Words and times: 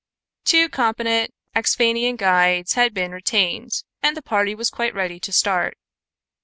Two 0.45 0.67
competent 0.67 1.29
Axphainian 1.55 2.15
guides 2.17 2.73
had 2.73 2.91
been 2.91 3.11
retained, 3.11 3.83
and 4.01 4.17
the 4.17 4.23
party 4.23 4.55
was 4.55 4.71
quite 4.71 4.95
ready 4.95 5.19
to 5.19 5.31
start. 5.31 5.77